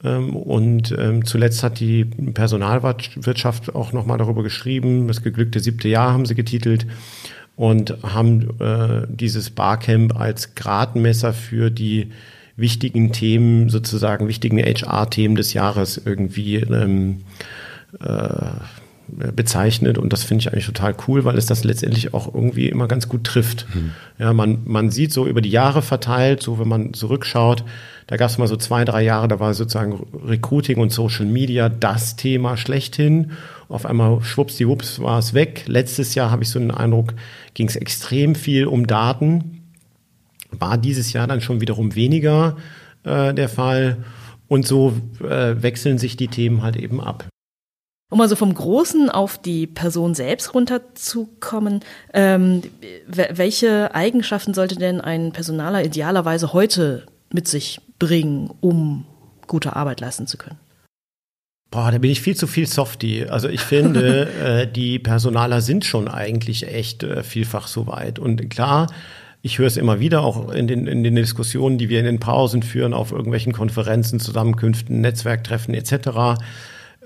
[0.05, 6.12] Ähm, und ähm, zuletzt hat die Personalwirtschaft auch nochmal darüber geschrieben, das geglückte siebte Jahr
[6.12, 6.87] haben sie getitelt
[7.56, 12.10] und haben äh, dieses Barcamp als Gradmesser für die
[12.56, 17.22] wichtigen Themen, sozusagen wichtigen HR-Themen des Jahres irgendwie ähm,
[18.00, 18.36] äh,
[19.12, 22.88] bezeichnet und das finde ich eigentlich total cool, weil es das letztendlich auch irgendwie immer
[22.88, 23.66] ganz gut trifft.
[23.75, 23.92] Mhm.
[24.18, 27.64] Ja, man, man sieht so über die Jahre verteilt, so wenn man zurückschaut,
[28.07, 31.68] da gab es mal so zwei, drei Jahre, da war sozusagen Recruiting und Social Media
[31.68, 33.33] das Thema schlechthin.
[33.68, 35.64] Auf einmal schwuppsdiwupps war es weg.
[35.66, 37.14] Letztes Jahr habe ich so den Eindruck,
[37.55, 39.62] ging es extrem viel um Daten.
[40.51, 42.57] war dieses Jahr dann schon wiederum weniger
[43.05, 44.05] äh, der Fall.
[44.48, 47.25] Und so äh, wechseln sich die Themen halt eben ab.
[48.12, 51.81] Um also vom Großen auf die Person selbst runterzukommen,
[52.12, 52.61] ähm,
[53.07, 59.07] welche Eigenschaften sollte denn ein Personaler idealerweise heute mit sich bringen, um
[59.46, 60.59] gute Arbeit leisten zu können?
[61.70, 63.25] Boah, da bin ich viel zu viel Softie.
[63.31, 68.18] Also ich finde, äh, die Personaler sind schon eigentlich echt äh, vielfach so weit.
[68.18, 68.92] Und klar,
[69.40, 72.20] ich höre es immer wieder, auch in den, in den Diskussionen, die wir in den
[72.20, 76.42] Pausen führen, auf irgendwelchen Konferenzen, Zusammenkünften, Netzwerktreffen etc.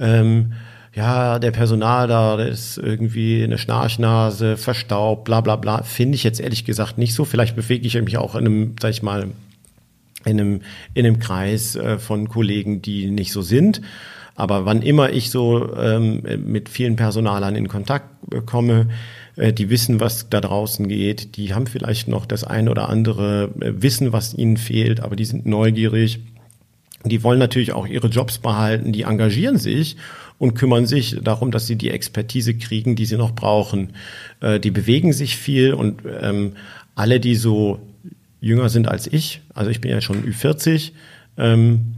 [0.00, 0.54] Ähm,
[0.96, 5.82] ja, der Personal da, der ist irgendwie eine Schnarchnase, verstaubt, bla bla bla.
[5.82, 7.26] Finde ich jetzt ehrlich gesagt nicht so.
[7.26, 9.28] Vielleicht bewege ich mich auch in einem, sag ich mal,
[10.24, 10.62] in einem,
[10.94, 13.82] in einem Kreis äh, von Kollegen, die nicht so sind.
[14.36, 18.08] Aber wann immer ich so ähm, mit vielen Personalern in Kontakt
[18.46, 18.88] komme,
[19.36, 23.50] äh, die wissen, was da draußen geht, die haben vielleicht noch das ein oder andere
[23.60, 26.20] äh, Wissen, was ihnen fehlt, aber die sind neugierig.
[27.04, 29.96] Die wollen natürlich auch ihre Jobs behalten, die engagieren sich
[30.38, 33.92] und kümmern sich darum, dass sie die Expertise kriegen, die sie noch brauchen.
[34.40, 36.52] Äh, die bewegen sich viel und ähm,
[36.94, 37.80] alle, die so
[38.40, 40.92] jünger sind als ich, also ich bin ja schon Ü40,
[41.36, 41.94] ähm,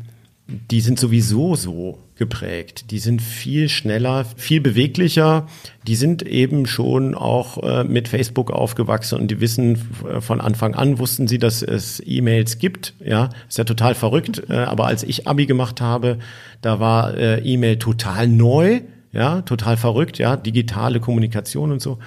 [0.46, 2.90] die sind sowieso so geprägt.
[2.90, 5.46] Die sind viel schneller, viel beweglicher.
[5.86, 10.74] Die sind eben schon auch äh, mit Facebook aufgewachsen und die wissen äh, von Anfang
[10.74, 12.94] an wussten sie, dass es E-Mails gibt.
[13.02, 14.42] Ja, ist ja total verrückt.
[14.50, 16.18] Äh, aber als ich Abi gemacht habe,
[16.60, 18.80] da war äh, E-Mail total neu.
[19.12, 20.18] Ja, total verrückt.
[20.18, 21.98] Ja, digitale Kommunikation und so.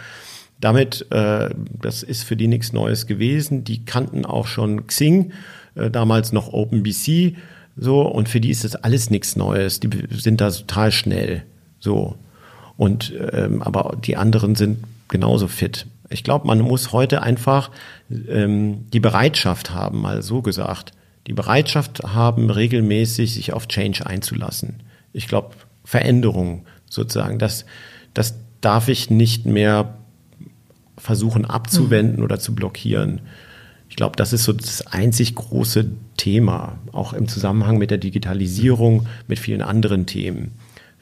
[0.60, 1.50] Damit, äh,
[1.82, 3.64] das ist für die nichts Neues gewesen.
[3.64, 5.32] Die kannten auch schon Xing,
[5.74, 7.36] äh, damals noch OpenBC
[7.76, 9.80] so, und für die ist das alles nichts Neues.
[9.80, 11.44] Die sind da total schnell.
[11.80, 12.16] So.
[12.78, 15.88] Und ähm, aber die anderen sind genauso fit.
[16.10, 17.72] Ich glaube, man muss heute einfach
[18.10, 20.92] ähm, die Bereitschaft haben, mal so gesagt,
[21.28, 24.82] die Bereitschaft haben, regelmäßig sich auf Change einzulassen.
[25.14, 25.56] Ich glaube,
[25.86, 27.66] Veränderung sozusagen, das,
[28.14, 29.98] das darf ich nicht mehr
[30.98, 32.24] versuchen abzuwenden mhm.
[32.24, 33.22] oder zu blockieren.
[33.92, 39.06] Ich glaube, das ist so das einzig große Thema, auch im Zusammenhang mit der Digitalisierung,
[39.28, 40.52] mit vielen anderen Themen.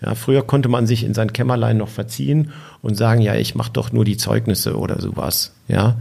[0.02, 3.72] Ja, früher konnte man sich in sein Kämmerlein noch verziehen und sagen, ja, ich mache
[3.72, 5.54] doch nur die Zeugnisse oder sowas.
[5.68, 5.98] Ja,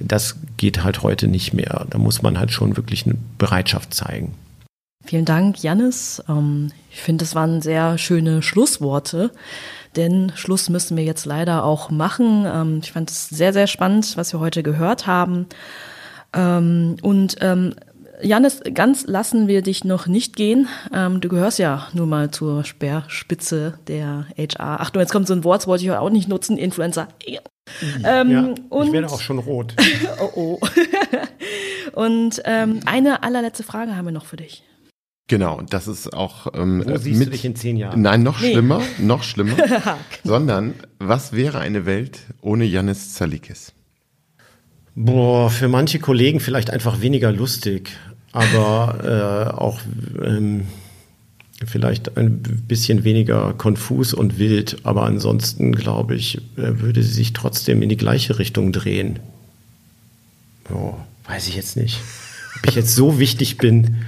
[0.00, 1.86] das geht halt heute nicht mehr.
[1.90, 4.34] Da muss man halt schon wirklich eine Bereitschaft zeigen.
[5.04, 6.20] Vielen Dank, Jannis.
[6.28, 9.30] Ähm, ich finde, das waren sehr schöne Schlussworte,
[9.94, 12.46] denn Schluss müssen wir jetzt leider auch machen.
[12.52, 15.46] Ähm, ich fand es sehr, sehr spannend, was wir heute gehört haben.
[16.36, 17.74] Ähm, und ähm,
[18.22, 20.68] Janis, ganz lassen wir dich noch nicht gehen.
[20.92, 24.80] Ähm, du gehörst ja nur mal zur Speerspitze der HR.
[24.80, 27.08] Achtung, jetzt kommt so ein Wort, das wollte ich auch nicht nutzen, Influencer.
[28.04, 29.74] Ähm, ja, und, ich werde auch schon rot.
[30.20, 30.58] oh oh.
[31.92, 34.62] und ähm, eine allerletzte Frage haben wir noch für dich.
[35.28, 38.00] Genau, das ist auch ähm, Wo siehst mit, du dich in zehn Jahren?
[38.00, 38.52] Nein, noch nee.
[38.52, 39.56] schlimmer, noch schlimmer.
[40.24, 43.72] sondern was wäre eine Welt ohne Janis Zalikis?
[44.98, 47.90] Boah, für manche Kollegen vielleicht einfach weniger lustig,
[48.32, 49.78] aber äh, auch
[50.24, 50.66] ähm,
[51.66, 54.78] vielleicht ein bisschen weniger konfus und wild.
[54.84, 59.18] Aber ansonsten, glaube ich, äh, würde sie sich trotzdem in die gleiche Richtung drehen.
[60.72, 60.94] Oh,
[61.26, 62.00] weiß ich jetzt nicht.
[62.58, 63.98] Ob ich jetzt so wichtig bin.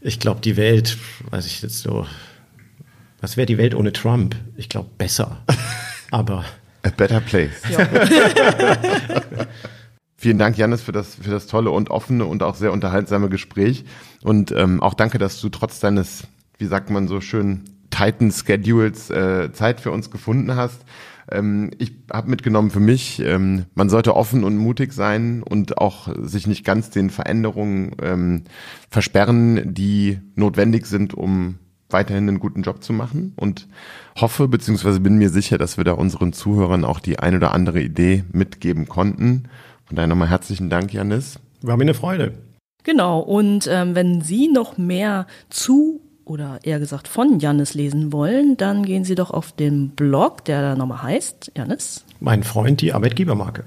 [0.00, 0.96] Ich glaube, die Welt,
[1.28, 2.06] weiß ich jetzt so.
[3.20, 4.34] Was wäre die Welt ohne Trump?
[4.56, 5.42] Ich glaube, besser.
[6.10, 6.46] Aber.
[6.84, 7.52] A better place.
[7.70, 7.86] Ja.
[10.22, 13.84] Vielen Dank, Janis, für das, für das tolle und offene und auch sehr unterhaltsame Gespräch.
[14.22, 19.10] Und ähm, auch danke, dass du trotz deines, wie sagt man so schön, Titan Schedules
[19.10, 20.80] äh, Zeit für uns gefunden hast.
[21.28, 26.08] Ähm, ich habe mitgenommen für mich, ähm, man sollte offen und mutig sein und auch
[26.20, 28.42] sich nicht ganz den Veränderungen ähm,
[28.90, 31.58] versperren, die notwendig sind, um
[31.90, 33.66] weiterhin einen guten Job zu machen und
[34.16, 37.82] hoffe beziehungsweise bin mir sicher, dass wir da unseren Zuhörern auch die ein oder andere
[37.82, 39.48] Idee mitgeben konnten.
[39.92, 41.38] Von daher nochmal herzlichen Dank, Janis.
[41.60, 42.32] War mir eine Freude.
[42.82, 48.56] Genau, und ähm, wenn Sie noch mehr zu oder eher gesagt von Janis lesen wollen,
[48.56, 52.06] dann gehen Sie doch auf den Blog, der da nochmal heißt, Janis.
[52.20, 53.64] Mein Freund, die Arbeitgebermarke.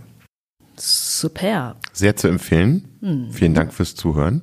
[0.77, 1.75] Super.
[1.93, 2.87] Sehr zu empfehlen.
[3.01, 3.31] Hm.
[3.31, 4.41] Vielen Dank fürs Zuhören.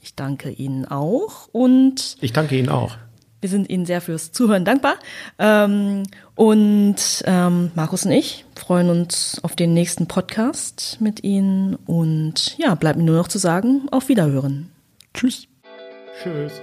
[0.00, 2.18] Ich danke Ihnen auch und.
[2.20, 2.96] Ich danke Ihnen auch.
[3.44, 4.94] Wir sind Ihnen sehr fürs Zuhören dankbar.
[5.38, 11.74] Ähm, und ähm, Markus und ich freuen uns auf den nächsten Podcast mit Ihnen.
[11.74, 14.70] Und ja, bleibt mir nur noch zu sagen, auf Wiederhören.
[15.12, 15.46] Tschüss.
[16.22, 16.54] Tschüss.